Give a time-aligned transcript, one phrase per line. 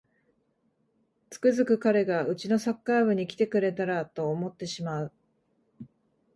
[1.29, 5.11] つくづく彼がうちのサッカー部に来てくれたらと思ってしまう